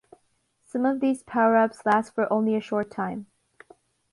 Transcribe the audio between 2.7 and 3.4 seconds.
time.